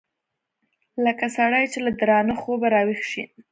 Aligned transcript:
لکه 1.05 1.25
سړى 1.37 1.63
چې 1.71 1.79
له 1.85 1.91
درانه 1.99 2.33
خوبه 2.41 2.67
راويښ 2.75 3.01
سي. 3.11 3.23